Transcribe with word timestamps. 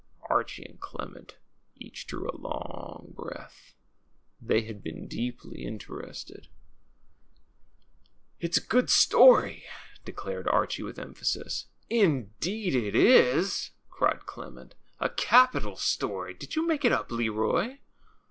Archie 0.31 0.65
and 0.65 0.79
Clement 0.79 1.37
each 1.75 2.07
drew 2.07 2.27
a 2.27 2.33
long 2.35 3.13
breath. 3.15 3.75
They 4.41 4.63
had 4.63 4.81
been 4.81 5.07
deeply 5.07 5.63
interested. 5.63 6.47
It's 8.39 8.57
a 8.57 8.65
good 8.65 8.89
story," 8.89 9.63
declared 10.03 10.47
Archie, 10.47 10.81
with 10.81 10.97
emphasis. 10.97 11.67
'^Indeed 11.91 12.73
it 12.73 12.95
is!" 12.95 13.69
cried 13.91 14.25
Clement. 14.25 14.73
^^A 14.99 15.15
capital 15.15 15.75
story. 15.75 16.33
Did 16.33 16.55
you 16.55 16.65
make 16.65 16.83
it 16.83 16.91
up, 16.91 17.11
Leroy?" 17.11 17.77